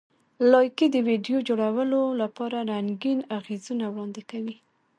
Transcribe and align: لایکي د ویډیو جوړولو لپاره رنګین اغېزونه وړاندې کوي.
لایکي 0.51 0.87
د 0.91 0.95
ویډیو 1.07 1.37
جوړولو 1.47 2.01
لپاره 2.21 2.57
رنګین 2.71 3.19
اغېزونه 3.37 3.85
وړاندې 3.89 4.21
کوي. 4.31 4.57